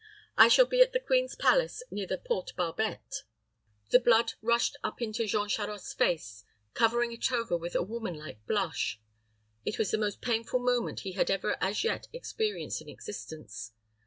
[0.35, 3.21] I shall be at the queen's palace, near the Porte Barbette."
[3.91, 6.43] The blood rushed up into Jean Charost's face,
[6.73, 8.99] covering it over with a woman like blush.
[9.63, 13.73] It was the most painful moment he had ever as yet experienced in existence.